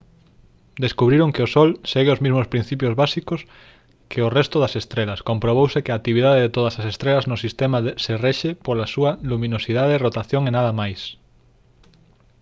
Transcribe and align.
descubriron 0.85 1.31
que 1.33 1.45
o 1.47 1.51
sol 1.55 1.69
segue 1.91 2.13
os 2.15 2.23
mesmos 2.25 2.49
principios 2.53 2.97
básicos 3.03 3.39
que 4.11 4.19
o 4.27 4.33
resto 4.37 4.55
das 4.59 4.77
estrelas 4.81 5.23
comprobouse 5.29 5.83
que 5.83 5.91
a 5.91 5.97
actividade 6.01 6.43
de 6.43 6.53
todas 6.57 6.75
as 6.81 6.85
estrelas 6.93 7.25
no 7.29 7.37
sistema 7.45 7.77
se 8.03 8.13
rexe 8.25 8.49
pola 8.65 8.91
súa 8.93 9.11
luminosidade 9.31 10.01
rotación 10.07 10.41
e 10.45 10.51
nada 10.57 10.71
máis 10.81 10.99